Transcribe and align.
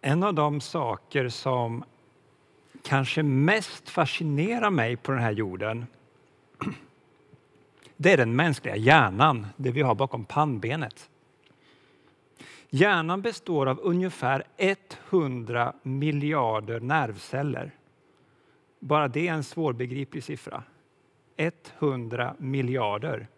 En 0.00 0.22
av 0.22 0.34
de 0.34 0.60
saker 0.60 1.28
som 1.28 1.84
kanske 2.82 3.22
mest 3.22 3.88
fascinerar 3.88 4.70
mig 4.70 4.96
på 4.96 5.12
den 5.12 5.20
här 5.20 5.32
jorden 5.32 5.86
det 7.96 8.12
är 8.12 8.16
den 8.16 8.36
mänskliga 8.36 8.76
hjärnan, 8.76 9.46
det 9.56 9.70
vi 9.70 9.82
har 9.82 9.94
bakom 9.94 10.24
pannbenet. 10.24 11.10
Hjärnan 12.70 13.22
består 13.22 13.66
av 13.66 13.80
ungefär 13.82 14.44
100 14.56 15.72
miljarder 15.82 16.80
nervceller. 16.80 17.70
Bara 18.78 19.08
det 19.08 19.28
är 19.28 19.32
en 19.32 19.44
svårbegriplig 19.44 20.24
siffra. 20.24 20.62
100 21.36 22.34
miljarder. 22.38 23.28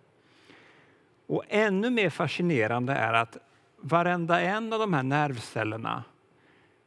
Och 1.26 1.44
ännu 1.48 1.90
mer 1.90 2.10
fascinerande 2.10 2.92
är 2.92 3.12
att 3.12 3.36
varenda 3.76 4.40
en 4.40 4.72
av 4.72 4.79
de 4.79 4.94
här 4.94 5.02
nervcellerna 5.02 6.04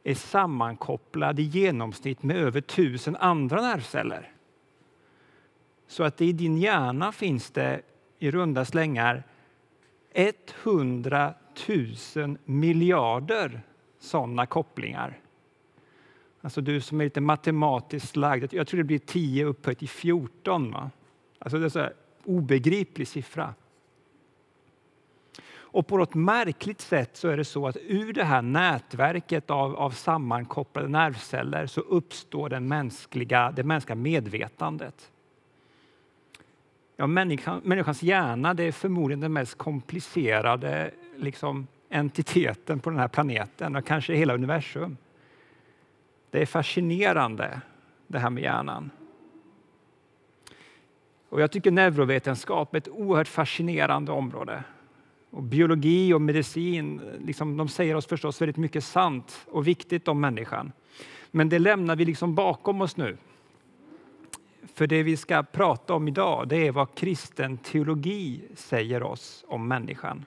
är 0.06 0.14
sammankopplad 0.14 1.40
i 1.40 1.42
genomsnitt 1.42 2.22
med 2.22 2.36
över 2.36 2.60
tusen 2.60 3.16
andra 3.16 3.60
nervceller. 3.60 4.32
Så 5.86 6.04
att 6.04 6.20
i 6.20 6.32
din 6.32 6.58
hjärna 6.58 7.12
finns 7.12 7.50
det 7.50 7.82
i 8.18 8.30
runda 8.30 8.64
slängar 8.64 9.22
100 10.14 11.34
000 12.16 12.38
miljarder 12.44 13.62
sådana 13.98 14.46
kopplingar. 14.46 15.18
Alltså 16.40 16.60
du 16.60 16.80
som 16.80 17.00
är 17.00 17.04
lite 17.04 17.20
matematiskt 17.20 18.16
lagd, 18.16 18.54
jag 18.54 18.66
tror 18.66 18.78
det 18.78 18.84
blir 18.84 18.98
10 18.98 19.44
upphöjt 19.44 19.78
till 19.78 19.88
14. 19.88 20.72
Va? 20.72 20.90
Alltså 21.38 21.58
det 21.58 21.76
är 21.76 21.86
en 21.86 21.92
obegriplig 22.24 23.08
siffra. 23.08 23.54
Och 25.68 25.86
på 25.86 25.96
något 25.96 26.14
märkligt 26.14 26.80
sätt 26.80 27.16
så 27.16 27.28
är 27.28 27.36
det 27.36 27.44
så 27.44 27.66
att 27.66 27.76
ur 27.86 28.12
det 28.12 28.24
här 28.24 28.42
nätverket 28.42 29.50
av, 29.50 29.76
av 29.76 29.90
sammankopplade 29.90 30.88
nervceller 30.88 31.66
så 31.66 31.80
uppstår 31.80 32.48
den 32.48 32.68
mänskliga, 32.68 33.52
det 33.56 33.62
mänskliga 33.62 33.96
medvetandet. 33.96 35.10
Ja, 36.96 37.06
människan, 37.06 37.60
människans 37.64 38.02
hjärna 38.02 38.54
det 38.54 38.64
är 38.64 38.72
förmodligen 38.72 39.20
den 39.20 39.32
mest 39.32 39.58
komplicerade 39.58 40.90
liksom, 41.16 41.66
entiteten 41.90 42.80
på 42.80 42.90
den 42.90 42.98
här 42.98 43.08
planeten 43.08 43.76
och 43.76 43.86
kanske 43.86 44.14
hela 44.14 44.34
universum. 44.34 44.96
Det 46.30 46.42
är 46.42 46.46
fascinerande 46.46 47.60
det 48.06 48.18
här 48.18 48.30
med 48.30 48.42
hjärnan. 48.42 48.90
Och 51.28 51.40
jag 51.40 51.50
tycker 51.50 51.70
neurovetenskap 51.70 52.74
är 52.74 52.78
ett 52.78 52.88
oerhört 52.88 53.28
fascinerande 53.28 54.12
område. 54.12 54.64
Och 55.30 55.42
biologi 55.42 56.12
och 56.12 56.22
medicin 56.22 57.00
liksom, 57.24 57.56
de 57.56 57.68
säger 57.68 57.94
oss 57.94 58.06
förstås 58.06 58.40
väldigt 58.40 58.56
mycket 58.56 58.84
sant 58.84 59.46
och 59.50 59.66
viktigt 59.66 60.08
om 60.08 60.20
människan. 60.20 60.72
Men 61.30 61.48
det 61.48 61.58
lämnar 61.58 61.96
vi 61.96 62.04
liksom 62.04 62.34
bakom 62.34 62.80
oss 62.80 62.96
nu. 62.96 63.16
För 64.74 64.86
det 64.86 65.02
vi 65.02 65.16
ska 65.16 65.42
prata 65.42 65.94
om 65.94 66.08
idag 66.08 66.48
det 66.48 66.66
är 66.66 66.72
vad 66.72 66.94
kristen 66.94 67.58
teologi 67.58 68.40
säger 68.54 69.02
oss 69.02 69.44
om 69.48 69.68
människan. 69.68 70.24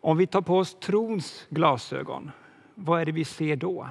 Om 0.00 0.16
vi 0.16 0.26
tar 0.26 0.42
på 0.42 0.58
oss 0.58 0.76
trons 0.80 1.46
glasögon, 1.50 2.30
vad 2.74 3.00
är 3.00 3.06
det 3.06 3.12
vi 3.12 3.24
ser 3.24 3.56
då? 3.56 3.88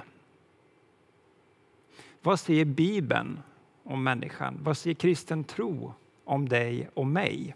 Vad 2.22 2.40
säger 2.40 2.64
Bibeln 2.64 3.40
om 3.82 4.02
människan? 4.02 4.58
Vad 4.62 4.76
säger 4.76 4.94
kristen 4.94 5.44
tro 5.44 5.94
om 6.24 6.48
dig 6.48 6.88
och 6.94 7.06
mig? 7.06 7.54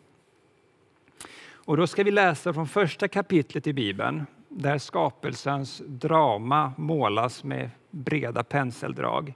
Och 1.65 1.77
då 1.77 1.87
ska 1.87 2.03
vi 2.03 2.11
läsa 2.11 2.53
från 2.53 2.69
första 2.69 3.09
kapitlet 3.09 3.67
i 3.67 3.73
Bibeln 3.73 4.27
där 4.49 4.79
skapelsens 4.79 5.83
drama 5.87 6.73
målas 6.77 7.45
med 7.45 7.71
breda 7.91 8.45
penseldrag. 8.45 9.35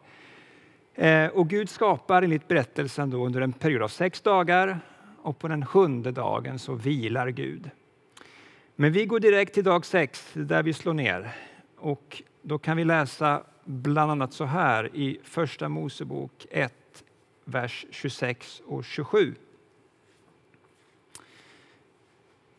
Eh, 0.94 1.26
och 1.26 1.48
Gud 1.48 1.68
skapar 1.70 2.22
enligt 2.22 2.48
berättelsen 2.48 3.10
då 3.10 3.26
under 3.26 3.40
en 3.40 3.52
period 3.52 3.82
av 3.82 3.88
sex 3.88 4.20
dagar 4.20 4.80
och 5.22 5.38
på 5.38 5.48
den 5.48 5.66
sjunde 5.66 6.12
dagen 6.12 6.58
så 6.58 6.74
vilar 6.74 7.28
Gud. 7.28 7.70
Men 8.76 8.92
vi 8.92 9.06
går 9.06 9.20
direkt 9.20 9.54
till 9.54 9.64
dag 9.64 9.86
sex 9.86 10.30
där 10.32 10.62
vi 10.62 10.72
slår 10.72 10.94
ner. 10.94 11.36
Och 11.76 12.22
då 12.42 12.58
kan 12.58 12.76
vi 12.76 12.84
läsa 12.84 13.42
bland 13.64 14.10
annat 14.10 14.32
så 14.32 14.44
här 14.44 14.96
i 14.96 15.20
Första 15.24 15.68
Mosebok 15.68 16.46
1, 16.50 16.74
vers 17.44 17.86
26 17.90 18.62
och 18.66 18.84
27. 18.84 19.34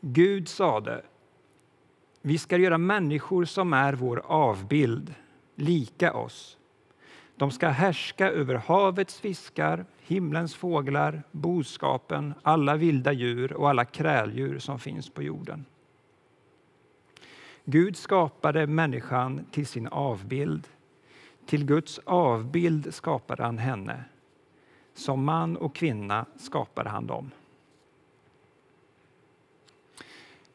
Gud 0.01 0.47
sade, 0.47 1.01
vi 2.21 2.37
ska 2.37 2.57
göra 2.57 2.77
människor 2.77 3.45
som 3.45 3.73
är 3.73 3.93
vår 3.93 4.21
avbild, 4.25 5.13
lika 5.55 6.13
oss. 6.13 6.57
De 7.35 7.51
ska 7.51 7.67
härska 7.67 8.29
över 8.31 8.55
havets 8.55 9.19
fiskar, 9.19 9.85
himlens 9.99 10.55
fåglar, 10.55 11.23
boskapen, 11.31 12.33
alla 12.41 12.75
vilda 12.75 13.11
djur 13.11 13.53
och 13.53 13.69
alla 13.69 13.85
kräldjur 13.85 14.59
som 14.59 14.79
finns 14.79 15.09
på 15.09 15.23
jorden. 15.23 15.65
Gud 17.65 17.97
skapade 17.97 18.67
människan 18.67 19.45
till 19.51 19.67
sin 19.67 19.87
avbild. 19.87 20.67
Till 21.45 21.65
Guds 21.65 21.99
avbild 22.03 22.93
skapade 22.93 23.43
han 23.43 23.57
henne. 23.57 24.03
Som 24.93 25.23
man 25.23 25.57
och 25.57 25.75
kvinna 25.75 26.25
skapade 26.37 26.89
han 26.89 27.07
dem. 27.07 27.31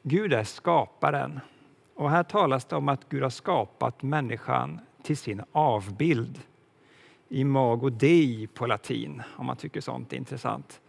Gud 0.06 0.32
är 0.32 0.44
skaparen. 0.44 1.40
Och 1.94 2.10
här 2.10 2.22
talas 2.22 2.64
det 2.64 2.76
om 2.76 2.88
att 2.88 3.08
Gud 3.08 3.22
har 3.22 3.30
skapat 3.30 4.02
människan 4.02 4.80
till 5.02 5.16
sin 5.16 5.42
avbild. 5.52 6.40
Imago 7.28 7.90
Dei 7.90 8.46
på 8.46 8.66
latin, 8.66 9.22
om 9.36 9.46
man 9.46 9.56
tycker 9.56 9.80
sånt 9.80 10.12
är 10.12 10.16
intressant. 10.16 10.80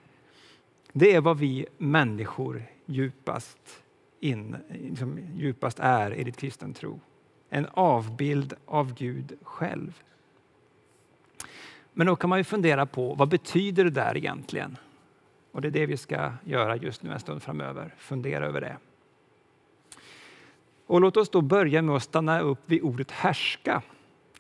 Det 0.94 1.16
är 1.16 1.22
vad 1.22 1.38
vi 1.38 1.66
människor 1.78 2.64
djupast, 2.86 3.84
in, 4.20 4.56
liksom 4.70 5.20
djupast 5.36 5.80
är 5.80 6.14
i 6.14 6.24
ditt 6.24 6.38
kristen 6.38 6.74
tro. 6.74 7.00
En 7.50 7.68
avbild 7.74 8.54
av 8.66 8.94
Gud 8.94 9.38
själv. 9.42 10.02
Men 11.94 12.08
då 12.08 12.16
kan 12.16 12.30
man 12.30 12.40
ju 12.40 12.44
fundera 12.44 12.86
på 12.86 13.14
vad 13.14 13.30
betyder 13.30 13.84
det 13.84 13.90
där 13.90 14.18
egentligen? 14.18 14.78
Och 15.52 15.62
det 15.62 15.68
är 15.68 15.72
det 15.72 15.86
vi 15.86 15.98
ska 15.98 16.32
göra 16.44 16.76
just 16.76 17.04
nu 17.04 17.12
en 17.12 17.20
stund 17.20 17.44
framöver, 17.44 17.94
fundera 17.98 18.46
över 18.46 18.62
det. 18.62 18.78
Och 20.88 21.02
låt 21.02 21.18
oss 21.18 21.30
då 21.30 21.42
börja 21.42 21.82
med 21.82 21.96
att 21.96 22.04
stanna 22.04 22.40
upp 22.40 22.60
vid 22.66 22.82
ordet 22.84 23.12
härska. 23.12 23.82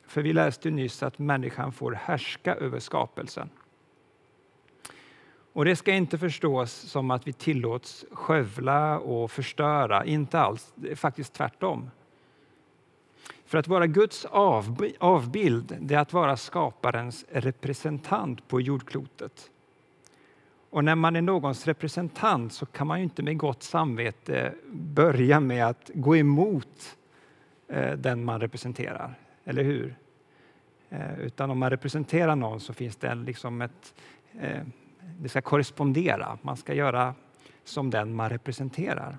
För 0.07 0.21
vi 0.21 0.33
läste 0.33 0.69
nyss 0.69 1.03
att 1.03 1.19
människan 1.19 1.71
får 1.71 1.91
härska 1.91 2.55
över 2.55 2.79
skapelsen. 2.79 3.49
Och 5.53 5.65
det 5.65 5.75
ska 5.75 5.93
inte 5.93 6.17
förstås 6.17 6.71
som 6.71 7.11
att 7.11 7.27
vi 7.27 7.33
tillåts 7.33 8.05
skövla 8.11 8.99
och 8.99 9.31
förstöra, 9.31 10.05
inte 10.05 10.39
alls, 10.39 10.73
det 10.75 10.91
är 10.91 10.95
faktiskt 10.95 11.33
tvärtom. 11.33 11.91
För 13.45 13.57
att 13.57 13.67
vara 13.67 13.87
Guds 13.87 14.25
avbild, 14.99 15.77
det 15.79 15.95
är 15.95 15.99
att 15.99 16.13
vara 16.13 16.37
skaparens 16.37 17.25
representant 17.29 18.47
på 18.47 18.61
jordklotet. 18.61 19.51
Och 20.75 20.83
när 20.83 20.95
man 20.95 21.15
är 21.15 21.21
någons 21.21 21.67
representant 21.67 22.53
så 22.53 22.65
kan 22.65 22.87
man 22.87 22.99
ju 22.99 23.03
inte 23.03 23.23
med 23.23 23.37
gott 23.37 23.63
samvete 23.63 24.53
börja 24.71 25.39
med 25.39 25.67
att 25.67 25.91
gå 25.93 26.17
emot 26.17 26.97
eh, 27.67 27.91
den 27.91 28.25
man 28.25 28.41
representerar, 28.41 29.13
eller 29.45 29.63
hur? 29.63 29.95
Eh, 30.89 31.19
utan 31.19 31.51
om 31.51 31.59
man 31.59 31.69
representerar 31.69 32.35
någon 32.35 32.59
så 32.59 32.73
finns 32.73 32.95
det 32.95 33.15
liksom 33.15 33.61
ett... 33.61 33.93
Eh, 34.39 34.61
det 35.19 35.29
ska 35.29 35.41
korrespondera, 35.41 36.37
man 36.41 36.57
ska 36.57 36.73
göra 36.73 37.13
som 37.63 37.89
den 37.89 38.15
man 38.15 38.29
representerar. 38.29 39.17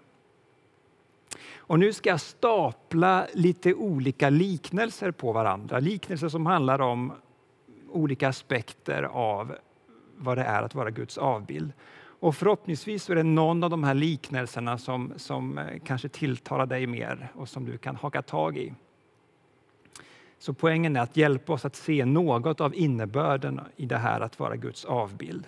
Och 1.56 1.78
nu 1.78 1.92
ska 1.92 2.10
jag 2.10 2.20
stapla 2.20 3.26
lite 3.32 3.74
olika 3.74 4.30
liknelser 4.30 5.10
på 5.10 5.32
varandra. 5.32 5.78
Liknelser 5.78 6.28
som 6.28 6.46
handlar 6.46 6.80
om 6.80 7.12
olika 7.88 8.28
aspekter 8.28 9.02
av 9.02 9.56
vad 10.18 10.38
det 10.38 10.44
är 10.44 10.62
att 10.62 10.74
vara 10.74 10.90
Guds 10.90 11.18
avbild. 11.18 11.72
Och 12.20 12.36
förhoppningsvis 12.36 13.10
är 13.10 13.14
det 13.14 13.22
någon 13.22 13.64
av 13.64 13.70
de 13.70 13.84
här 13.84 13.94
liknelserna 13.94 14.78
som, 14.78 15.12
som 15.16 15.58
eh, 15.58 15.78
kanske 15.84 16.08
tilltalar 16.08 16.66
dig 16.66 16.86
mer 16.86 17.28
och 17.34 17.48
som 17.48 17.64
du 17.64 17.78
kan 17.78 17.96
haka 17.96 18.22
tag 18.22 18.58
i. 18.58 18.74
Så 20.38 20.54
poängen 20.54 20.96
är 20.96 21.00
att 21.00 21.16
hjälpa 21.16 21.52
oss 21.52 21.64
att 21.64 21.76
se 21.76 22.04
något 22.04 22.60
av 22.60 22.74
innebörden 22.74 23.60
i 23.76 23.86
det 23.86 23.98
här 23.98 24.20
att 24.20 24.38
vara 24.38 24.56
Guds 24.56 24.84
avbild. 24.84 25.46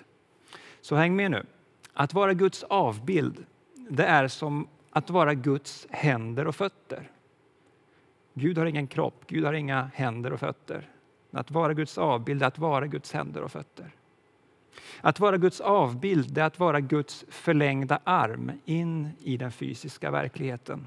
Så 0.80 0.96
häng 0.96 1.16
med 1.16 1.30
nu. 1.30 1.46
Att 1.92 2.14
vara 2.14 2.34
Guds 2.34 2.62
avbild, 2.62 3.46
det 3.74 4.04
är 4.04 4.28
som 4.28 4.68
att 4.90 5.10
vara 5.10 5.34
Guds 5.34 5.86
händer 5.90 6.46
och 6.46 6.56
fötter. 6.56 7.10
Gud 8.34 8.58
har 8.58 8.66
ingen 8.66 8.86
kropp, 8.86 9.24
Gud 9.26 9.44
har 9.44 9.52
inga 9.52 9.90
händer 9.94 10.32
och 10.32 10.40
fötter. 10.40 10.88
Att 11.30 11.50
vara 11.50 11.74
Guds 11.74 11.98
avbild 11.98 12.42
är 12.42 12.46
att 12.46 12.58
vara 12.58 12.86
Guds 12.86 13.12
händer 13.12 13.42
och 13.42 13.52
fötter. 13.52 13.94
Att 15.00 15.20
vara 15.20 15.36
Guds 15.36 15.60
avbild 15.60 16.38
är 16.38 16.42
att 16.42 16.58
vara 16.58 16.80
Guds 16.80 17.24
förlängda 17.28 18.00
arm 18.04 18.52
in 18.64 19.08
i 19.22 19.36
den 19.36 19.52
fysiska 19.52 20.10
verkligheten. 20.10 20.86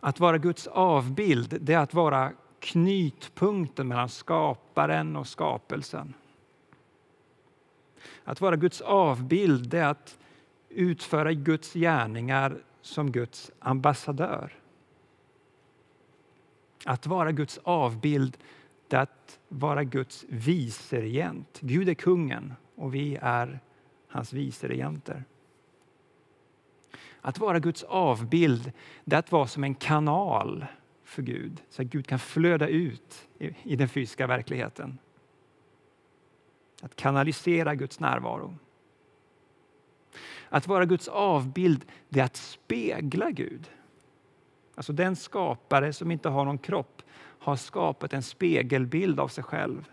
Att 0.00 0.20
vara 0.20 0.38
Guds 0.38 0.66
avbild, 0.66 1.58
det 1.60 1.72
är 1.72 1.78
att 1.78 1.94
vara 1.94 2.32
knytpunkten 2.60 3.88
mellan 3.88 4.08
skaparen 4.08 5.16
och 5.16 5.26
skapelsen. 5.26 6.14
Att 8.24 8.40
vara 8.40 8.56
Guds 8.56 8.80
avbild, 8.80 9.68
det 9.68 9.78
är 9.78 9.86
att 9.86 10.18
utföra 10.68 11.32
Guds 11.32 11.72
gärningar 11.72 12.58
som 12.80 13.12
Guds 13.12 13.50
ambassadör. 13.58 14.52
Att 16.84 17.06
vara 17.06 17.32
Guds 17.32 17.58
avbild, 17.62 18.36
det 18.88 18.96
är 18.96 19.00
att 19.00 19.38
vara 19.48 19.84
Guds 19.84 20.24
viseregent. 20.28 21.58
Gud 21.60 21.88
är 21.88 21.94
kungen 21.94 22.54
och 22.74 22.94
vi 22.94 23.18
är 23.22 23.60
hans 24.08 24.32
viseregenter. 24.32 25.24
Att 27.20 27.38
vara 27.38 27.58
Guds 27.58 27.82
avbild, 27.82 28.72
det 29.04 29.16
är 29.16 29.20
att 29.20 29.32
vara 29.32 29.46
som 29.46 29.64
en 29.64 29.74
kanal 29.74 30.66
för 31.04 31.22
Gud, 31.22 31.62
så 31.70 31.82
att 31.82 31.88
Gud 31.88 32.06
kan 32.06 32.18
flöda 32.18 32.68
ut 32.68 33.28
i, 33.64 33.76
den 33.76 33.88
fysiska 33.88 34.26
verkligheten. 34.26 34.98
Att 36.82 36.96
kanalisera 36.96 37.74
Guds 37.74 38.00
närvaro. 38.00 38.54
Att 40.48 40.66
vara 40.66 40.84
Guds 40.84 41.08
avbild, 41.08 41.84
det 42.08 42.20
är 42.20 42.24
att 42.24 42.36
spegla 42.36 43.30
Gud. 43.30 43.70
Alltså 44.74 44.92
den 44.92 45.16
skapare 45.16 45.92
som 45.92 46.10
inte 46.10 46.28
har 46.28 46.44
någon 46.44 46.58
kropp 46.58 47.02
har 47.38 47.56
skapat 47.56 48.12
en 48.12 48.22
spegelbild 48.22 49.20
av 49.20 49.28
sig 49.28 49.44
själv 49.44 49.88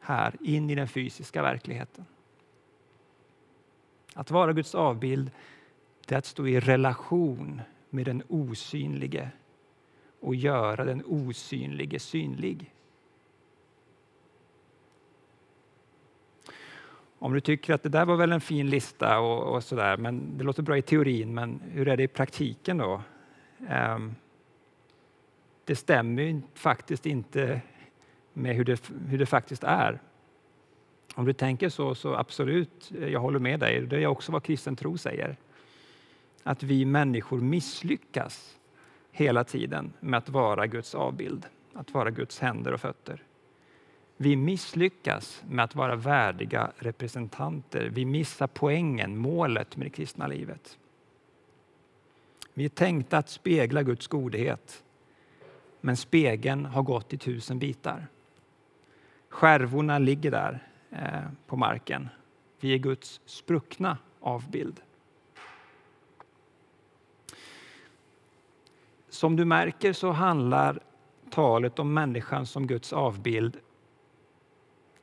här 0.00 0.36
in 0.40 0.70
i 0.70 0.74
den 0.74 0.88
fysiska 0.88 1.42
verkligheten. 1.42 2.04
Att 4.14 4.30
vara 4.30 4.52
Guds 4.52 4.74
avbild 4.74 5.30
det 6.06 6.14
är 6.14 6.18
att 6.18 6.26
stå 6.26 6.46
i 6.46 6.60
relation 6.60 7.60
med 7.90 8.06
den 8.06 8.22
osynlige 8.28 9.30
och 10.20 10.34
göra 10.34 10.84
den 10.84 11.02
osynlige 11.06 11.98
synlig. 11.98 12.72
Om 17.18 17.32
du 17.32 17.40
tycker 17.40 17.74
att 17.74 17.82
det 17.82 17.88
där 17.88 18.04
var 18.04 18.16
väl 18.16 18.32
en 18.32 18.40
fin 18.40 18.70
lista 18.70 19.18
och, 19.18 19.54
och 19.54 19.64
sådär, 19.64 19.96
men 19.96 20.38
det 20.38 20.44
låter 20.44 20.62
bra 20.62 20.78
i 20.78 20.82
teorin, 20.82 21.34
men 21.34 21.60
hur 21.72 21.88
är 21.88 21.96
det 21.96 22.02
i 22.02 22.08
praktiken 22.08 22.78
då? 22.78 23.02
Um, 23.70 24.14
det 25.66 25.76
stämmer 25.76 26.42
faktiskt 26.54 27.06
inte 27.06 27.60
med 28.32 28.54
hur 28.56 28.64
det, 28.64 28.90
hur 29.08 29.18
det 29.18 29.26
faktiskt 29.26 29.64
är. 29.64 30.00
Om 31.14 31.24
du 31.24 31.32
tänker 31.32 31.68
så, 31.68 31.94
så 31.94 32.14
absolut, 32.14 32.92
jag 33.10 33.20
håller 33.20 33.38
med 33.38 33.60
dig. 33.60 33.80
Det 33.80 34.02
är 34.02 34.06
också 34.06 34.32
vad 34.32 34.42
kristen 34.42 34.76
tro 34.76 34.98
säger. 34.98 35.36
Att 36.42 36.62
vi 36.62 36.84
människor 36.84 37.40
misslyckas 37.40 38.56
hela 39.12 39.44
tiden 39.44 39.92
med 40.00 40.18
att 40.18 40.28
vara 40.28 40.66
Guds 40.66 40.94
avbild, 40.94 41.46
att 41.72 41.94
vara 41.94 42.10
Guds 42.10 42.40
händer 42.40 42.72
och 42.72 42.80
fötter. 42.80 43.22
Vi 44.16 44.36
misslyckas 44.36 45.42
med 45.48 45.64
att 45.64 45.74
vara 45.74 45.96
värdiga 45.96 46.72
representanter. 46.76 47.90
Vi 47.94 48.04
missar 48.04 48.46
poängen, 48.46 49.16
målet 49.16 49.76
med 49.76 49.86
det 49.86 49.90
kristna 49.90 50.26
livet. 50.26 50.78
Vi 52.54 52.64
är 52.64 52.68
tänkta 52.68 53.18
att 53.18 53.28
spegla 53.28 53.82
Guds 53.82 54.06
godhet, 54.06 54.84
men 55.86 55.96
spegeln 55.96 56.64
har 56.64 56.82
gått 56.82 57.12
i 57.12 57.18
tusen 57.18 57.58
bitar. 57.58 58.06
Skärvorna 59.28 59.98
ligger 59.98 60.30
där 60.30 60.68
eh, 60.90 61.30
på 61.46 61.56
marken. 61.56 62.08
Vi 62.60 62.74
är 62.74 62.78
Guds 62.78 63.20
spruckna 63.26 63.98
avbild. 64.20 64.80
Som 69.08 69.36
du 69.36 69.44
märker 69.44 69.92
så 69.92 70.10
handlar 70.10 70.80
talet 71.30 71.78
om 71.78 71.94
människan 71.94 72.46
som 72.46 72.66
Guds 72.66 72.92
avbild 72.92 73.56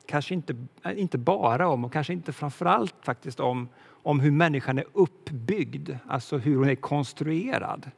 kanske 0.05 0.33
inte, 0.33 0.55
eh, 0.83 0.99
inte 0.99 1.17
bara 1.17 1.67
om, 1.67 1.85
och 1.85 1.93
kanske 1.93 2.13
inte 2.13 2.33
framförallt 2.33 2.95
faktiskt 3.01 3.39
om, 3.39 3.69
om 3.85 4.19
hur 4.19 4.31
människan 4.31 4.77
är 4.77 4.85
uppbyggd, 4.93 5.89
alltså 6.07 6.37
hur 6.37 6.55
hon 6.55 6.69
är 6.69 6.75
konstruerad. 6.75 7.91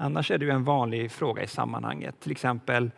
Annars 0.00 0.30
är 0.30 0.38
det 0.38 0.44
ju 0.44 0.50
en 0.50 0.64
vanlig 0.64 1.12
fråga 1.12 1.42
i 1.42 1.46
sammanhanget. 1.46 2.20
Till 2.20 2.32
exempel, 2.32 2.90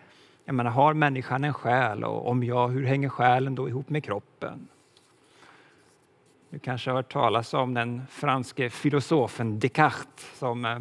jag 0.45 0.55
menar, 0.55 0.71
har 0.71 0.95
människan 0.95 1.45
en 1.45 1.55
själ 1.55 2.05
och 2.05 2.29
om 2.29 2.45
ja, 2.45 2.67
hur 2.67 2.85
hänger 2.85 3.09
själen 3.09 3.55
då 3.55 3.69
ihop 3.69 3.89
med 3.89 4.05
kroppen? 4.05 4.69
Du 6.51 6.59
kanske 6.59 6.91
har 6.91 6.97
hört 6.97 7.13
talas 7.13 7.55
om 7.55 7.75
den 7.75 8.03
franske 8.11 8.71
filosofen 8.71 9.59
Descartes 9.59 10.39
som 10.39 10.65
eh, 10.65 10.79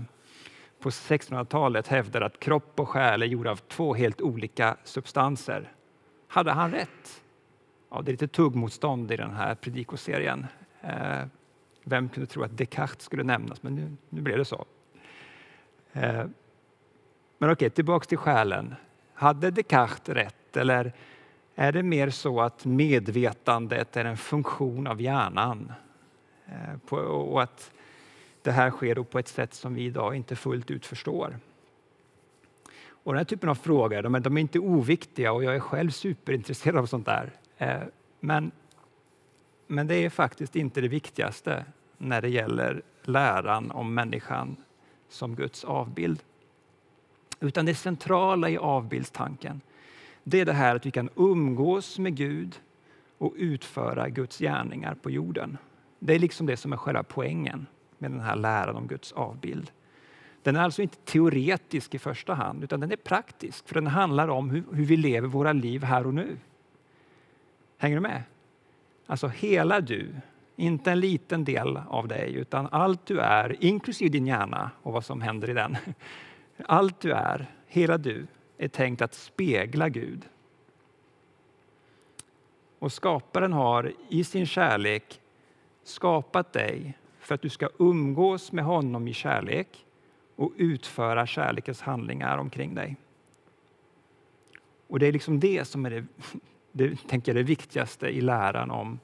på 0.80 0.90
1600-talet 0.90 1.88
hävdade 1.88 2.26
att 2.26 2.40
kropp 2.40 2.80
och 2.80 2.90
själ 2.90 3.22
är 3.22 3.28
gjorda 3.28 3.52
av 3.52 3.56
två 3.56 3.94
helt 3.94 4.22
olika 4.22 4.78
substanser. 4.84 5.72
Hade 6.28 6.52
han 6.52 6.72
rätt? 6.72 7.24
Ja, 7.92 8.02
det 8.02 8.10
är 8.10 8.14
lite 8.14 8.28
tuggmotstånd 8.28 9.12
i 9.12 9.16
den 9.16 9.32
här 9.32 9.56
predikoserien. 9.56 10.46
Eh, 10.82 11.24
vem 11.84 12.10
kunde 12.10 12.28
tro 12.28 12.44
att 12.44 12.58
Descartes 12.58 13.04
skulle 13.04 13.24
nämnas, 13.24 13.64
men 13.64 13.76
nu, 13.76 13.96
nu 14.10 14.22
blev 14.22 14.38
det 14.38 14.46
så. 14.46 14.66
Eh, 15.94 16.26
men 17.38 17.52
okej, 17.52 17.70
tillbaks 17.70 18.08
till 18.08 18.18
själen. 18.18 18.76
Hade 19.14 19.52
Descartes 19.52 20.16
rätt 20.16 20.58
eller 20.58 20.94
är 21.56 21.72
det 21.72 21.84
mer 21.84 22.10
så 22.10 22.42
att 22.42 22.66
medvetandet 22.66 23.98
är 23.98 24.06
en 24.06 24.18
funktion 24.18 24.88
av 24.88 25.02
hjärnan? 25.02 25.72
Eh, 26.48 26.98
och 27.00 27.44
att 27.44 27.72
det 28.42 28.52
här 28.52 28.72
sker 28.72 28.96
på 28.96 29.20
ett 29.20 29.28
sätt 29.28 29.54
som 29.54 29.74
vi 29.74 29.86
idag 29.86 30.16
inte 30.16 30.36
fullt 30.36 30.72
ut 30.72 30.86
förstår. 30.86 31.40
Och 33.04 33.14
den 33.14 33.18
här 33.18 33.26
typen 33.26 33.50
av 33.50 33.56
frågor 33.56 34.02
de 34.02 34.16
är, 34.16 34.20
de 34.20 34.38
är 34.38 34.42
inte 34.42 34.60
oviktiga 34.60 35.32
och 35.32 35.44
jag 35.44 35.56
är 35.56 35.60
själv 35.60 35.90
superintresserad 35.90 36.78
av 36.78 36.86
sånt 36.86 37.06
där. 37.06 37.32
Eh, 37.58 37.82
men, 38.20 38.52
men 39.68 39.88
det 39.88 39.96
är 39.96 40.10
faktiskt 40.10 40.56
inte 40.56 40.82
det 40.82 40.88
viktigaste 40.88 41.66
när 41.98 42.22
det 42.22 42.30
gäller 42.30 42.82
läran 43.04 43.72
om 43.72 43.94
människan 43.94 44.56
som 45.10 45.36
Guds 45.36 45.64
avbild. 45.64 46.24
Utan 47.40 47.66
det 47.66 47.76
centrala 47.76 48.50
i 48.50 48.58
avbildstanken 48.58 49.62
det 50.24 50.40
är 50.40 50.46
det 50.46 50.54
här 50.54 50.76
att 50.76 50.86
vi 50.86 50.92
kan 50.92 51.10
umgås 51.16 52.00
med 52.00 52.16
Gud 52.16 52.60
och 53.18 53.34
utföra 53.38 54.10
Guds 54.10 54.40
gärningar 54.40 54.96
på 54.96 55.12
jorden. 55.12 55.58
Det 56.00 56.16
är 56.16 56.20
liksom 56.20 56.46
det 56.46 56.58
som 56.58 56.74
är 56.74 56.78
själva 56.78 57.04
poängen 57.04 57.68
med 57.98 58.12
den 58.12 58.20
här 58.20 58.36
läran 58.36 58.76
om 58.76 58.88
Guds 58.88 59.12
avbild. 59.12 59.72
Den 60.44 60.56
är 60.56 60.62
alltså 60.62 60.82
inte 60.82 60.98
teoretisk 60.98 61.96
i 61.96 62.00
första 62.00 62.34
hand, 62.34 62.64
utan 62.64 62.80
den 62.80 62.92
är 62.92 62.96
praktisk. 62.96 63.68
För 63.68 63.76
den 63.76 63.88
handlar 63.88 64.28
om 64.28 64.50
hur, 64.50 64.64
hur 64.72 64.86
vi 64.86 64.98
lever 64.98 65.28
våra 65.28 65.54
liv 65.54 65.84
här 65.84 66.08
och 66.08 66.14
nu. 66.14 66.38
Hänger 67.78 67.96
du 67.96 68.02
med? 68.02 68.24
Alltså 69.06 69.28
hela 69.28 69.82
du, 69.82 70.16
inte 70.60 70.92
en 70.92 71.00
liten 71.00 71.44
del 71.44 71.80
av 71.90 72.08
dig, 72.08 72.34
utan 72.34 72.68
allt 72.72 73.06
du 73.06 73.20
är, 73.20 73.64
inklusive 73.64 74.10
din 74.10 74.28
hjärna 74.28 74.72
och 74.84 74.94
vad 74.94 75.06
som 75.06 75.22
händer 75.22 75.50
i 75.50 75.54
den. 75.54 75.78
Allt 76.66 77.00
du 77.00 77.12
är, 77.12 77.46
hela 77.68 77.98
du, 77.98 78.28
är 78.58 78.68
tänkt 78.68 79.02
att 79.02 79.14
spegla 79.14 79.90
Gud. 79.90 80.26
Och 82.80 82.92
skaparen 82.92 83.54
har 83.54 83.94
i 84.10 84.24
sin 84.24 84.46
kärlek 84.46 85.22
skapat 85.84 86.54
dig 86.54 86.98
för 87.20 87.36
att 87.36 87.42
du 87.42 87.50
ska 87.50 87.70
umgås 87.80 88.52
med 88.52 88.64
honom 88.64 89.08
i 89.08 89.14
kärlek 89.14 89.86
och 90.36 90.52
utföra 90.58 91.28
kärlekens 91.28 91.82
handlingar 91.82 92.38
omkring 92.38 92.76
dig. 92.76 92.96
Och 94.88 95.00
det 95.00 95.08
är 95.08 95.12
liksom 95.12 95.40
det 95.40 95.68
som 95.68 95.86
är 95.86 95.90
det, 95.90 96.06
det, 96.72 97.08
tänker 97.08 97.34
det 97.34 97.44
viktigaste 97.44 98.08
i 98.08 98.22
läran 98.22 98.72
om 98.72 99.00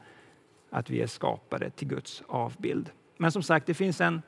att 0.75 0.89
vi 0.89 1.01
är 1.01 1.07
skapade 1.07 1.69
till 1.69 1.87
Guds 1.87 2.23
avbild. 2.27 2.91
Men 3.17 3.31
som 3.31 3.43
sagt, 3.43 3.65
det 3.65 3.73
finns 3.73 4.01
en, 4.01 4.21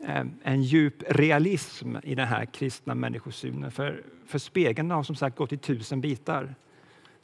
eh, 0.00 0.24
en 0.42 0.62
djup 0.62 1.02
realism 1.08 1.96
i 2.02 2.14
den 2.14 2.26
här 2.26 2.44
kristna 2.44 2.94
människosynen. 2.94 3.70
För, 3.70 4.02
för 4.26 4.38
spegeln 4.38 4.90
har 4.90 5.02
som 5.02 5.16
sagt 5.16 5.36
gått 5.36 5.52
i 5.52 5.56
tusen 5.56 6.00
bitar. 6.00 6.54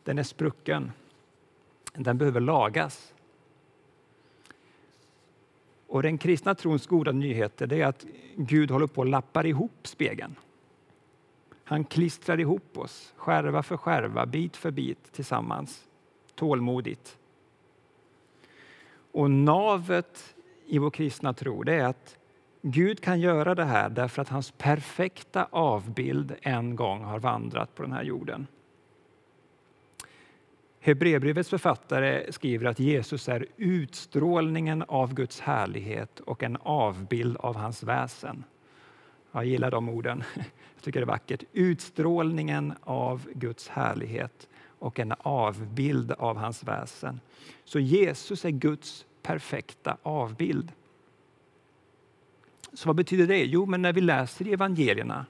Den 0.05 0.19
är 0.19 0.23
sprucken. 0.23 0.93
Den 1.95 2.19
behöver 2.19 2.41
lagas. 2.41 3.15
Och 5.87 6.03
den 6.03 6.19
kristna 6.19 6.55
trons 6.55 6.87
goda 6.87 7.13
nyheter 7.13 7.73
är 7.73 7.87
att 7.87 8.07
Gud 8.37 8.71
håller 8.71 8.87
på 8.87 9.03
att 9.03 9.09
lappar 9.09 9.47
ihop 9.47 9.87
spegeln. 9.87 10.35
Han 11.65 11.85
klistrar 11.85 12.41
ihop 12.41 12.79
oss, 12.79 13.13
skärva 13.17 13.63
för 13.63 13.77
skärva, 13.77 14.27
bit 14.27 14.57
för 14.57 14.71
bit 14.71 15.13
tillsammans, 15.13 15.85
tålmodigt. 16.35 17.19
Och 19.13 19.31
navet 19.31 20.35
i 20.67 20.79
vår 20.79 20.91
kristna 20.91 21.33
tro 21.33 21.63
det 21.63 21.75
är 21.75 21.85
att 21.85 22.17
Gud 22.63 23.01
kan 23.01 23.21
göra 23.21 23.55
det 23.55 23.65
här 23.65 23.89
därför 23.89 24.23
att 24.23 24.29
hans 24.29 24.51
perfekta 24.51 25.49
avbild 25.51 26.35
en 26.43 26.77
gång 26.77 27.05
har 27.05 27.19
vandrat 27.19 27.75
på 27.75 27.83
den 27.83 27.93
här 27.93 28.03
jorden. 28.03 28.47
Hebreerbrevets 30.81 31.51
författare 31.51 32.33
skriver 32.33 32.67
att 32.67 32.79
Jesus 32.79 33.29
är 33.29 33.47
utstrålningen 33.57 34.85
av 34.89 35.15
Guds 35.15 35.41
härlighet 35.41 36.21
och 36.21 36.43
en 36.43 36.57
avbild 36.57 37.37
av 37.37 37.57
hans 37.57 37.83
väsen. 37.83 38.45
Jag 39.33 39.45
gillar 39.45 39.71
de 39.71 39.89
orden. 39.89 40.25
Jag 40.75 40.85
tycker 40.85 41.01
det 41.01 41.05
är 41.05 41.07
vackert. 41.07 41.45
Utstrålningen 41.53 42.73
av 42.81 43.29
Guds 43.35 43.69
härlighet 43.69 44.49
och 44.83 44.99
en 44.99 45.15
avbild 45.19 46.13
av 46.13 46.37
hans 46.37 46.65
väsen. 46.65 47.21
Så 47.65 47.79
Jesus 47.81 48.45
är 48.45 48.51
Guds 48.51 49.07
perfekta 49.23 49.97
avbild. 50.03 50.73
Så 52.73 52.89
vad 52.89 52.97
betyder 52.97 53.27
det? 53.27 53.45
Jo, 53.45 53.67
men 53.67 53.83
när 53.83 53.93
vi 53.93 54.01
läser 54.01 54.49
i 54.49 54.53
evangelierna, 54.53 55.27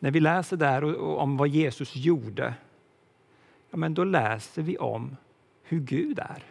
när 0.00 0.10
vi 0.10 0.20
läser 0.20 0.56
där 0.56 1.00
om 1.00 1.36
vad 1.36 1.48
Jesus 1.48 1.96
gjorde, 1.96 2.54
ja, 3.70 3.76
men 3.76 3.94
då 3.94 4.04
läser 4.04 4.62
vi 4.62 4.78
om 4.78 5.16
hur 5.62 5.80
Gud 5.80 6.18
är. 6.18 6.44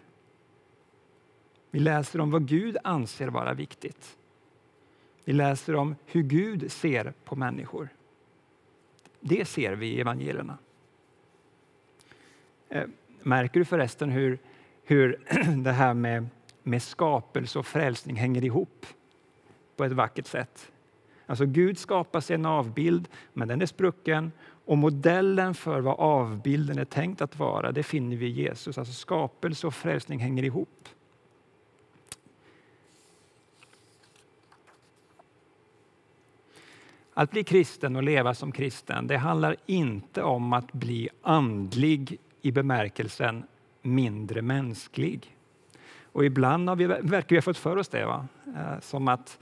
Vi 1.71 1.79
läser 1.79 2.21
om 2.21 2.31
vad 2.31 2.47
Gud 2.47 2.77
anser 2.83 3.27
vara 3.27 3.53
viktigt. 3.53 4.17
Vi 5.23 5.33
läser 5.33 5.75
om 5.75 5.95
hur 6.05 6.23
Gud 6.23 6.71
ser 6.71 7.13
på 7.23 7.35
människor. 7.35 7.89
Det 9.19 9.45
ser 9.45 9.73
vi 9.73 9.87
i 9.87 10.01
evangelierna. 10.01 10.57
Eh, 12.75 12.83
märker 13.23 13.59
du 13.59 13.65
förresten 13.65 14.09
hur, 14.09 14.39
hur 14.83 15.19
det 15.63 15.71
här 15.71 15.93
med, 15.93 16.27
med 16.63 16.83
skapelse 16.83 17.59
och 17.59 17.65
frälsning 17.65 18.15
hänger 18.15 18.43
ihop 18.43 18.85
på 19.75 19.83
ett 19.83 19.91
vackert 19.91 20.27
sätt? 20.27 20.71
Alltså 21.25 21.45
Gud 21.45 21.77
skapar 21.77 22.19
sig 22.19 22.33
en 22.33 22.45
avbild, 22.45 23.07
men 23.33 23.47
den 23.47 23.61
är 23.61 23.65
sprucken 23.65 24.31
och 24.65 24.77
modellen 24.77 25.53
för 25.53 25.79
vad 25.79 25.99
avbilden 25.99 26.79
är 26.79 26.85
tänkt 26.85 27.21
att 27.21 27.39
vara, 27.39 27.71
det 27.71 27.83
finner 27.83 28.17
vi 28.17 28.25
i 28.25 28.29
Jesus. 28.29 28.77
Alltså 28.77 28.93
skapelse 28.93 29.67
och 29.67 29.73
frälsning 29.73 30.19
hänger 30.19 30.43
ihop. 30.43 30.89
Att 37.13 37.31
bli 37.31 37.43
kristen 37.43 37.95
och 37.95 38.03
leva 38.03 38.33
som 38.33 38.51
kristen, 38.51 39.07
det 39.07 39.17
handlar 39.17 39.55
inte 39.65 40.23
om 40.23 40.53
att 40.53 40.73
bli 40.73 41.09
andlig 41.21 42.19
i 42.45 42.51
bemärkelsen 42.51 43.43
mindre 43.81 44.41
mänsklig. 44.41 45.37
Och 46.03 46.25
ibland 46.25 46.69
har 46.69 46.75
vi, 46.75 46.85
verkar 46.85 47.29
vi 47.29 47.35
ha 47.35 47.41
fått 47.41 47.57
för 47.57 47.77
oss 47.77 47.87
det. 47.87 48.05
Va? 48.05 48.27
Eh, 48.47 48.79
som 48.81 49.07
att 49.07 49.39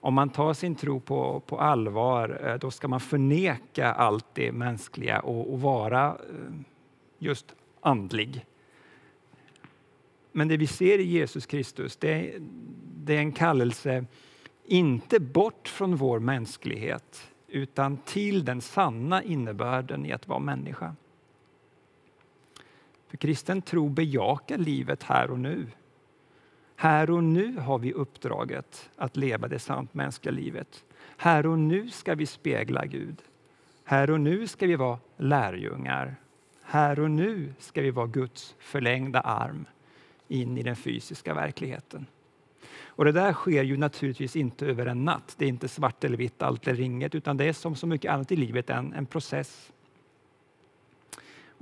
om 0.00 0.14
man 0.14 0.28
tar 0.28 0.54
sin 0.54 0.74
tro 0.74 1.00
på, 1.00 1.40
på 1.40 1.60
allvar, 1.60 2.40
eh, 2.44 2.54
då 2.54 2.70
ska 2.70 2.88
man 2.88 3.00
förneka 3.00 3.92
allt 3.92 4.26
det 4.32 4.52
mänskliga 4.52 5.20
och, 5.20 5.52
och 5.52 5.60
vara 5.60 6.06
eh, 6.08 6.54
just 7.18 7.54
andlig. 7.80 8.46
Men 10.32 10.48
det 10.48 10.56
vi 10.56 10.66
ser 10.66 10.98
i 10.98 11.04
Jesus 11.04 11.46
Kristus, 11.46 11.96
det, 11.96 12.34
det 12.96 13.16
är 13.16 13.20
en 13.20 13.32
kallelse 13.32 14.04
inte 14.64 15.20
bort 15.20 15.68
från 15.68 15.96
vår 15.96 16.18
mänsklighet 16.18 17.30
utan 17.48 17.96
till 17.96 18.44
den 18.44 18.60
sanna 18.60 19.22
innebörden 19.22 20.06
i 20.06 20.12
att 20.12 20.28
vara 20.28 20.38
människa. 20.38 20.94
För 23.14 23.18
kristen 23.18 23.62
tro 23.62 23.88
bejakar 23.88 24.58
livet 24.58 25.02
här 25.02 25.30
och 25.30 25.38
nu. 25.38 25.66
Här 26.76 27.10
och 27.10 27.24
nu 27.24 27.56
har 27.56 27.78
vi 27.78 27.92
uppdraget 27.92 28.90
att 28.96 29.16
leva 29.16 29.48
det 29.48 29.58
sant 29.58 29.94
mänskliga 29.94 30.32
livet. 30.32 30.84
Här 31.16 31.46
och 31.46 31.58
nu 31.58 31.90
ska 31.90 32.14
vi 32.14 32.26
spegla 32.26 32.86
Gud. 32.86 33.22
Här 33.84 34.10
och 34.10 34.20
nu 34.20 34.46
ska 34.46 34.66
vi 34.66 34.76
vara 34.76 34.98
lärjungar. 35.16 36.16
Här 36.62 37.00
och 37.00 37.10
nu 37.10 37.54
ska 37.58 37.82
vi 37.82 37.90
vara 37.90 38.06
Guds 38.06 38.54
förlängda 38.58 39.20
arm 39.20 39.64
in 40.28 40.58
i 40.58 40.62
den 40.62 40.76
fysiska 40.76 41.34
verkligheten. 41.34 42.06
Och 42.86 43.04
det 43.04 43.12
där 43.12 43.32
sker 43.32 43.62
ju 43.62 43.76
naturligtvis 43.76 44.36
inte 44.36 44.66
över 44.66 44.86
en 44.86 45.04
natt. 45.04 45.34
Det 45.38 45.44
är 45.44 45.48
inte 45.48 45.68
svart 45.68 46.04
eller 46.04 46.16
vitt, 46.16 46.42
allt 46.42 46.68
eller 46.68 46.80
inget, 46.80 47.14
utan 47.14 47.36
det 47.36 47.44
är 47.44 47.52
som 47.52 47.76
så 47.76 47.86
mycket 47.86 48.12
annat 48.12 48.32
i 48.32 48.36
livet 48.36 48.70
en, 48.70 48.92
en 48.92 49.06
process. 49.06 49.72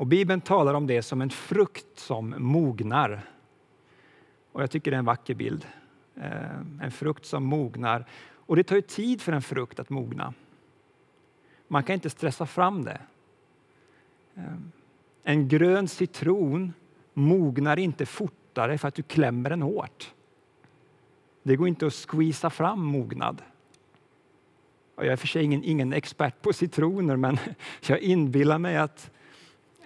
Och 0.02 0.08
Bibeln 0.08 0.40
talar 0.40 0.74
om 0.74 0.86
det 0.86 1.02
som 1.02 1.20
en 1.20 1.30
frukt 1.30 1.98
som 1.98 2.34
mognar. 2.38 3.24
Och 4.52 4.62
jag 4.62 4.70
tycker 4.70 4.90
det 4.90 4.94
är 4.94 4.98
en 4.98 5.04
vacker 5.04 5.34
bild. 5.34 5.66
Eh, 6.16 6.58
en 6.80 6.90
frukt 6.90 7.24
som 7.24 7.44
mognar. 7.44 8.06
Och 8.34 8.56
det 8.56 8.64
tar 8.64 8.76
ju 8.76 8.82
tid 8.82 9.20
för 9.20 9.32
en 9.32 9.42
frukt 9.42 9.80
att 9.80 9.90
mogna. 9.90 10.34
Man 11.68 11.82
kan 11.82 11.94
inte 11.94 12.10
stressa 12.10 12.46
fram 12.46 12.84
det. 12.84 13.00
Eh, 14.34 14.54
en 15.22 15.48
grön 15.48 15.88
citron 15.88 16.72
mognar 17.14 17.78
inte 17.78 18.06
fortare 18.06 18.78
för 18.78 18.88
att 18.88 18.94
du 18.94 19.02
klämmer 19.02 19.50
den 19.50 19.62
hårt. 19.62 20.12
Det 21.42 21.56
går 21.56 21.68
inte 21.68 21.86
att 21.86 22.08
squeeza 22.08 22.50
fram 22.50 22.84
mognad. 22.84 23.42
Jag 24.96 25.06
är 25.06 25.16
för 25.16 25.26
sig 25.26 25.44
ingen, 25.44 25.64
ingen 25.64 25.92
expert 25.92 26.42
på 26.42 26.52
citroner, 26.52 27.16
men 27.16 27.38
jag 27.86 28.00
inbillar 28.00 28.58
mig 28.58 28.76
att, 28.76 29.10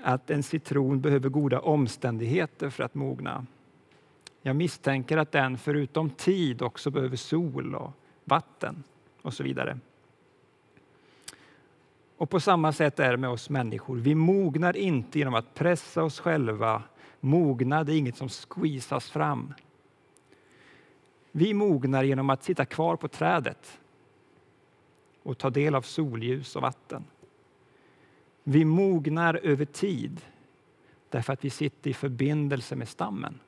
att 0.07 0.31
en 0.31 0.43
citron 0.43 1.01
behöver 1.01 1.29
goda 1.29 1.61
omständigheter 1.61 2.71
för 2.71 2.85
att 2.85 2.95
mogna. 2.95 3.47
Jag 4.43 4.57
misstänker 4.57 5.17
att 5.17 5.33
den 5.33 5.59
förutom 5.59 6.11
tid 6.11 6.63
också 6.63 6.91
behöver 6.91 7.17
sol 7.17 7.75
och 7.75 7.91
vatten 8.25 8.85
och 9.23 9.35
så 9.35 9.43
vidare. 9.43 9.79
Och 12.17 12.31
på 12.31 12.41
samma 12.41 12.73
sätt 12.73 13.01
är 13.01 13.11
det 13.11 13.17
med 13.17 13.31
oss 13.31 13.51
människor. 13.51 13.97
Vi 13.97 14.15
mognar 14.15 14.77
inte 14.77 15.19
genom 15.19 15.35
att 15.35 15.55
pressa 15.55 16.03
oss 16.03 16.21
själva. 16.21 16.83
Mognad 17.21 17.89
är 17.89 17.95
inget 17.95 18.17
som 18.17 18.29
squeezas 18.29 19.11
fram. 19.11 19.55
Vi 21.33 21.55
mognar 21.55 22.05
genom 22.05 22.31
att 22.31 22.45
sitta 22.45 22.65
kvar 22.65 22.97
på 22.97 23.09
trädet 23.09 23.81
och 25.23 25.39
ta 25.39 25.51
del 25.51 25.75
av 25.75 25.83
solljus 25.83 26.57
och 26.57 26.63
vatten. 26.63 27.05
Vi 28.49 28.65
mognar 28.65 29.35
över 29.35 29.65
tid 29.65 30.21
därför 31.09 31.33
att 31.33 31.45
vi 31.45 31.51
sitter 31.51 31.91
i 31.91 31.95
förbindelse 31.95 32.77
med 32.77 32.89
stammen. 32.89 33.41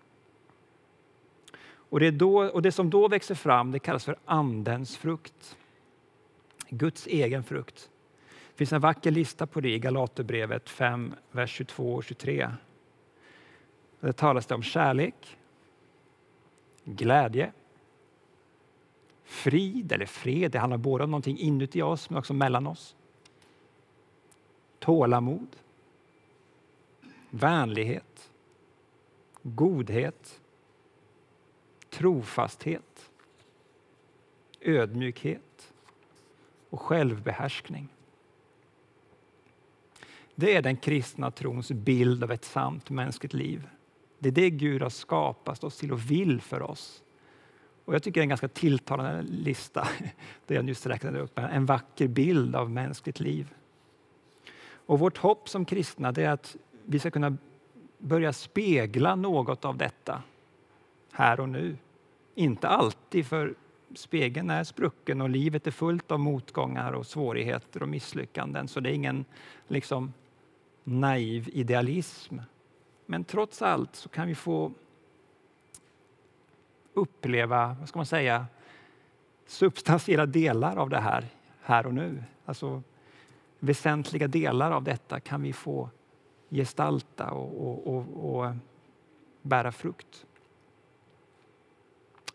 Och 1.69 2.01
det, 2.01 2.11
då, 2.11 2.45
och 2.45 2.63
det 2.63 2.73
som 2.73 2.91
då 2.91 3.09
växer 3.09 3.35
fram 3.35 3.71
det 3.73 3.79
kallas 3.79 4.05
för 4.05 4.17
Andens 4.25 4.97
frukt. 4.97 5.57
Guds 6.69 7.07
egen 7.07 7.45
frukt. 7.45 7.91
Det 8.51 8.57
finns 8.57 8.73
en 8.73 8.81
vacker 8.81 9.11
lista 9.11 9.47
på 9.47 9.61
det 9.61 9.75
i 9.75 9.79
Galaterbrevet 9.79 10.71
5, 10.71 11.15
vers 11.31 11.51
22 11.51 11.95
och 11.95 12.05
23. 12.05 12.51
Där 14.01 14.13
talas 14.13 14.47
det 14.47 14.55
om 14.55 14.63
kärlek, 14.63 15.37
glädje, 16.85 17.53
Frid 19.29 19.93
eller 19.93 20.07
fred, 20.07 20.51
det 20.51 20.59
handlar 20.59 20.79
både 20.79 21.05
om 21.05 21.11
någonting 21.11 21.39
inuti 21.39 21.83
oss 21.83 22.11
men 22.11 22.19
också 22.19 22.35
mellan 22.35 22.67
oss. 22.67 22.97
Tålamod, 24.79 25.57
vänlighet, 27.31 28.31
godhet, 29.43 30.41
trofasthet, 31.91 33.11
ödmjukhet 34.61 35.73
och 36.71 36.81
självbehärskning. 36.81 37.89
Det 40.35 40.57
är 40.57 40.63
den 40.63 40.77
kristna 40.77 41.31
trons 41.31 41.71
bild 41.71 42.25
av 42.25 42.33
ett 42.33 42.45
sant 42.45 42.91
mänskligt 42.91 43.35
liv. 43.35 43.69
Det 44.19 44.29
är 44.29 44.33
det 44.33 44.51
Gud 44.51 44.83
har 44.83 44.91
skapat 44.91 45.65
oss 45.65 45.79
till 45.79 45.93
och 45.93 46.11
vill 46.11 46.41
för 46.41 46.63
oss. 46.63 47.03
Och 47.85 47.95
jag 47.95 48.03
tycker 48.03 48.21
det 48.21 48.21
är 48.21 48.25
en 48.25 48.29
ganska 48.29 48.49
tilltalande 48.49 49.23
lista, 49.23 49.89
det 50.47 50.55
jag 50.55 50.65
nyss 50.65 50.87
räknade 50.87 51.21
upp. 51.21 51.39
En 51.39 51.67
vacker 51.67 52.09
bild 52.09 52.57
av 52.57 52.71
mänskligt 52.71 53.21
liv. 53.21 53.55
Och 54.89 54.99
vårt 54.99 55.19
hopp 55.19 55.49
som 55.49 55.65
kristna 55.65 56.09
är 56.09 56.29
att 56.29 56.57
vi 56.85 56.99
ska 56.99 57.11
kunna 57.11 57.37
börja 57.99 58.33
spegla 58.33 59.15
något 59.15 59.65
av 59.65 59.77
detta 59.77 60.23
här 61.13 61.41
och 61.41 61.49
nu. 61.49 61.77
Inte 62.35 62.69
alltid, 62.69 63.27
för 63.27 63.55
spegeln 63.95 64.51
är 64.51 64.65
sprucken 64.65 65.21
och 65.21 65.29
livet 65.29 65.67
är 65.67 65.71
fullt 65.71 66.11
av 66.11 66.21
motgångar 66.21 66.93
och 66.93 67.07
svårigheter 67.07 67.83
och 67.83 67.89
misslyckanden. 67.89 68.69
Så 68.69 68.81
det 68.81 68.91
är 68.91 68.95
ingen 68.95 69.25
liksom, 69.67 70.13
naiv 70.85 71.49
idealism. 71.53 72.39
Men 73.07 73.25
trots 73.25 73.63
allt 73.63 73.97
så 73.97 74.09
kan 74.09 74.29
vi 74.29 74.35
få 74.35 74.73
uppleva, 76.95 77.77
vad 77.81 77.89
ska 77.89 77.99
man 77.99 78.07
säga, 78.07 78.47
substantiella 79.47 80.27
delar 80.27 80.77
av 80.77 80.91
det 80.91 81.01
här, 81.01 81.25
här 81.63 81.87
och 81.87 81.95
nu. 81.95 82.25
Alltså 82.45 82.83
väsentliga 83.59 84.29
delar 84.29 84.71
av 84.71 84.85
detta 84.85 85.21
kan 85.21 85.43
vi 85.43 85.53
få 85.53 85.91
gestalta 86.51 87.31
och, 87.31 87.69
och, 87.69 87.97
och, 87.97 88.39
och 88.39 88.55
bära 89.43 89.73
frukt. 89.73 90.27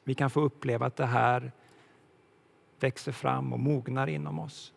Vi 0.03 0.13
kan 0.13 0.29
få 0.29 0.41
uppleva 0.41 0.85
att 0.85 0.95
det 0.95 1.05
här 1.05 1.51
växer 2.79 3.11
fram 3.11 3.53
och 3.53 3.59
mognar 3.59 4.07
inom 4.07 4.39
oss. 4.39 4.73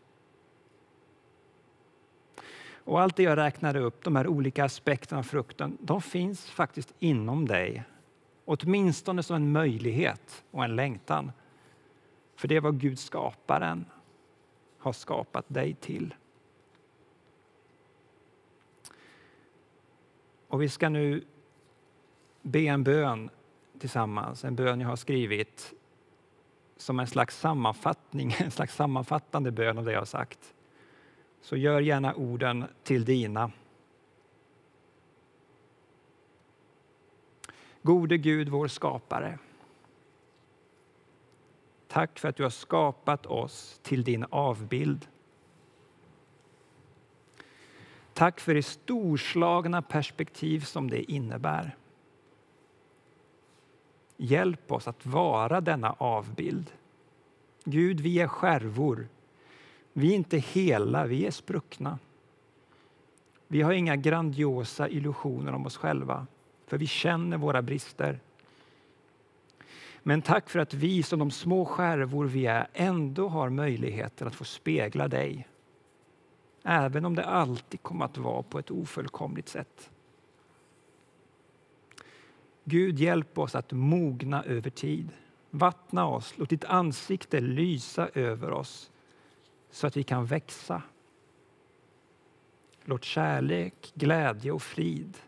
Och 2.75 3.01
allt 3.01 3.17
det 3.17 3.23
jag 3.23 3.39
räknade 3.39 3.81
upp, 3.81 4.05
de 4.05 4.17
här 4.17 4.27
olika 4.27 4.65
aspekterna 4.65 5.19
av 5.19 5.23
frukten, 5.23 5.79
de 5.81 6.03
finns 6.03 6.51
faktiskt 6.51 6.95
inom 6.99 7.49
dig 7.49 7.85
Åtminstone 8.49 9.23
som 9.23 9.37
en 9.37 9.53
möjlighet 9.53 10.45
och 10.51 10.65
en 10.65 10.77
längtan. 10.77 11.33
För 12.37 12.49
det 12.49 12.61
var 12.61 12.73
Gud 12.73 12.99
skaparen 12.99 13.85
har 14.79 14.93
skapat 14.93 15.45
dig 15.49 15.75
till. 15.75 16.15
Och 20.57 20.63
vi 20.63 20.69
ska 20.69 20.89
nu 20.89 21.25
be 22.43 22.59
en 22.59 22.85
bön 22.85 23.31
tillsammans, 23.79 24.45
en 24.45 24.57
bön 24.57 24.81
jag 24.81 24.89
har 24.89 24.97
skrivit 24.97 25.75
som 26.77 27.01
en 27.01 27.07
slags 27.07 27.39
sammanfattning, 27.39 28.37
en 28.39 28.51
slags 28.51 28.75
sammanfattande 28.75 29.51
bön 29.51 29.79
av 29.79 29.85
det 29.85 29.93
jag 29.93 30.01
har 30.01 30.05
sagt. 30.05 30.55
Så 31.41 31.57
gör 31.57 31.81
gärna 31.81 32.15
orden 32.15 32.65
till 32.83 33.05
dina. 33.05 33.51
Gode 37.83 38.19
Gud, 38.19 38.49
vår 38.49 38.69
skapare. 38.69 39.39
Tack 41.89 42.19
för 42.19 42.29
att 42.29 42.37
du 42.37 42.43
har 42.43 42.51
skapat 42.51 43.27
oss 43.27 43.81
till 43.83 44.05
din 44.05 44.25
avbild. 44.31 45.09
Tack 48.17 48.41
för 48.41 48.55
det 48.55 48.63
storslagna 48.63 49.83
perspektiv 49.83 50.61
som 50.61 50.91
det 50.91 51.13
innebär. 51.13 51.77
Hjälp 54.17 54.73
oss 54.73 54.89
att 54.89 55.07
vara 55.07 55.61
denna 55.61 55.93
avbild. 55.93 56.73
Gud, 57.65 58.01
vi 58.01 58.21
är 58.21 58.29
skärvor. 58.29 59.09
Vi 59.93 60.11
är 60.11 60.17
inte 60.17 60.39
hela, 60.39 61.07
vi 61.07 61.27
är 61.27 61.31
spruckna. 61.31 61.99
Vi 63.49 63.63
har 63.63 63.73
inga 63.73 63.97
grandiosa 63.97 64.89
illusioner 64.89 65.53
om 65.53 65.67
oss 65.67 65.77
själva, 65.77 66.27
för 66.67 66.79
vi 66.79 66.87
känner 66.87 67.37
våra 67.37 67.63
brister. 67.63 68.21
Men 70.03 70.23
tack 70.23 70.51
för 70.51 70.59
att 70.59 70.75
vi 70.75 71.03
som 71.03 71.19
de 71.19 71.31
små 71.31 71.65
skärvor 71.65 72.25
vi 72.25 72.47
är 72.47 72.69
ändå 72.73 73.29
har 73.29 73.51
möjligheten 73.51 74.29
att 74.29 74.35
få 74.35 74.45
spegla 74.45 75.09
dig. 75.09 75.47
Även 76.69 77.05
om 77.05 77.15
det 77.15 77.25
alltid 77.25 77.83
kommer 77.83 78.05
att 78.05 78.19
vara 78.19 78.43
på 78.43 78.59
ett 78.59 78.71
ofullkomligt 78.71 79.49
sätt. 79.49 79.91
Gud, 82.65 82.99
hjälp 82.99 83.39
oss 83.39 83.55
att 83.55 83.73
mogna 83.73 84.45
över 84.45 84.71
tid. 84.71 85.09
Vattna 85.51 86.07
oss, 86.07 86.35
låt 86.37 86.51
ditt 86.51 86.65
ansikte 86.65 87.41
lysa 87.41 88.09
över 88.15 88.51
oss 88.51 88.91
så 89.71 89.87
att 89.87 89.97
vi 89.97 90.03
kan 90.03 90.27
växa. 90.27 90.83
Låt 92.85 93.05
kärlek, 93.05 93.93
glädje 93.95 94.53
och 94.53 94.63
frid, 94.63 95.19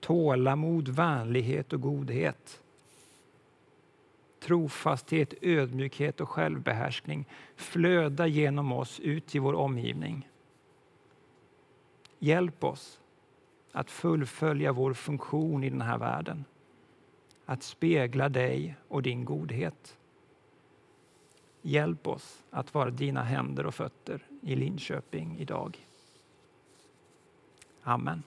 tålamod, 0.00 0.88
vänlighet 0.88 1.72
och 1.72 1.80
godhet 1.80 2.62
trofasthet, 4.46 5.34
ödmjukhet 5.42 6.20
och 6.20 6.28
självbehärskning 6.28 7.28
flöda 7.56 8.26
genom 8.26 8.72
oss 8.72 9.00
ut 9.00 9.34
i 9.34 9.38
vår 9.38 9.54
omgivning. 9.54 10.28
Hjälp 12.18 12.64
oss 12.64 13.00
att 13.72 13.90
fullfölja 13.90 14.72
vår 14.72 14.94
funktion 14.94 15.64
i 15.64 15.70
den 15.70 15.80
här 15.80 15.98
världen. 15.98 16.44
Att 17.44 17.62
spegla 17.62 18.28
dig 18.28 18.76
och 18.88 19.02
din 19.02 19.24
godhet. 19.24 19.98
Hjälp 21.62 22.06
oss 22.06 22.44
att 22.50 22.74
vara 22.74 22.90
dina 22.90 23.22
händer 23.22 23.66
och 23.66 23.74
fötter 23.74 24.24
i 24.42 24.56
Linköping 24.56 25.38
idag. 25.38 25.86
Amen. 27.82 28.22